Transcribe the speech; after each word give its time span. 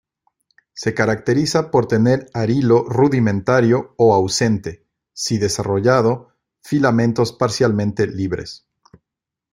Se 0.73 0.95
caracteriza 0.95 1.69
por 1.69 1.87
tener 1.87 2.27
arilo 2.33 2.85
rudimentario 2.89 3.93
o 3.99 4.15
ausente, 4.15 4.83
si 5.13 5.37
desarrollado, 5.37 6.33
filamentos 6.63 7.31
parcialmente 7.31 8.07
libres. 8.07 8.65